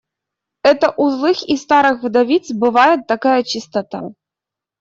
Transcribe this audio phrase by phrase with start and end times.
[0.63, 4.13] Это у злых и старых вдовиц бывает такая чистота.